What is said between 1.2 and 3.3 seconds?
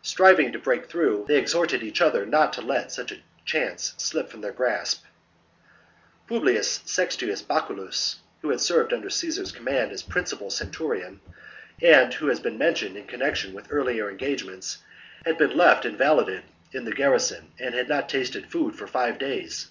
they exhorted each other not to let such a